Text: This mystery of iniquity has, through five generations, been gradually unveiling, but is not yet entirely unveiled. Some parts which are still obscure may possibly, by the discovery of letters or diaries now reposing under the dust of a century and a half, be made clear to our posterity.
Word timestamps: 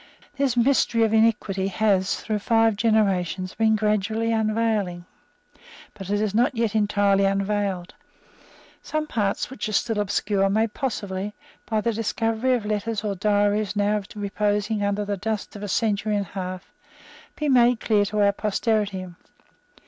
This 0.35 0.57
mystery 0.57 1.03
of 1.03 1.13
iniquity 1.13 1.67
has, 1.67 2.15
through 2.19 2.39
five 2.39 2.75
generations, 2.75 3.53
been 3.53 3.75
gradually 3.75 4.31
unveiling, 4.31 5.05
but 5.93 6.09
is 6.09 6.33
not 6.33 6.55
yet 6.55 6.73
entirely 6.73 7.25
unveiled. 7.25 7.93
Some 8.81 9.05
parts 9.05 9.51
which 9.51 9.69
are 9.69 9.73
still 9.73 9.99
obscure 9.99 10.49
may 10.49 10.65
possibly, 10.65 11.35
by 11.69 11.81
the 11.81 11.93
discovery 11.93 12.55
of 12.55 12.65
letters 12.65 13.03
or 13.03 13.13
diaries 13.13 13.75
now 13.75 14.01
reposing 14.15 14.81
under 14.81 15.05
the 15.05 15.17
dust 15.17 15.55
of 15.55 15.61
a 15.61 15.67
century 15.67 16.15
and 16.15 16.25
a 16.25 16.29
half, 16.29 16.73
be 17.35 17.47
made 17.47 17.79
clear 17.79 18.03
to 18.05 18.21
our 18.21 18.31
posterity. 18.31 19.05